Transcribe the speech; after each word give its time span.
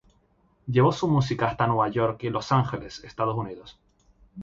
Luego 0.03 0.19
llevó 0.65 0.91
su 0.93 1.07
música 1.07 1.47
hasta 1.47 1.67
Nueva 1.67 1.87
York 1.89 2.23
y 2.23 2.31
Los 2.31 2.51
Angeles, 2.51 3.03
Estados 3.03 3.35
Unidos. 3.37 3.77